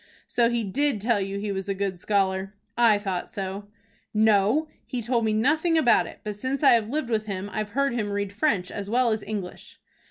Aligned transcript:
"So 0.25 0.49
he 0.49 0.63
did 0.63 0.99
tell 0.99 1.21
you 1.21 1.37
he 1.37 1.51
was 1.51 1.69
a 1.69 1.75
good 1.75 1.99
scholar? 1.99 2.55
I 2.75 2.97
thought 2.97 3.29
so." 3.29 3.67
"No, 4.15 4.67
he 4.87 4.99
told 4.99 5.25
me 5.25 5.31
nothing 5.31 5.77
about 5.77 6.07
it; 6.07 6.21
but 6.23 6.35
since 6.37 6.63
I 6.63 6.71
have 6.73 6.89
lived 6.89 7.11
with 7.11 7.27
him 7.27 7.51
I've 7.53 7.69
heard 7.77 7.93
him 7.93 8.09
read 8.11 8.33
French 8.33 8.71
as 8.71 8.89
well 8.89 9.11
as 9.11 9.21
English." 9.21 9.79